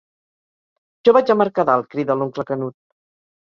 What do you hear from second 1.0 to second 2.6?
Jo vaig a Mercadal, crida l'oncle